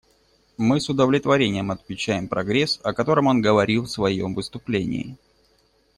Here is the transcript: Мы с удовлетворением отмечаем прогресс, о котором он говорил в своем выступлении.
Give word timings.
Мы 0.57 0.79
с 0.79 0.89
удовлетворением 0.89 1.69
отмечаем 1.69 2.27
прогресс, 2.27 2.79
о 2.83 2.91
котором 2.91 3.27
он 3.27 3.39
говорил 3.39 3.83
в 3.83 3.91
своем 3.91 4.33
выступлении. 4.33 5.15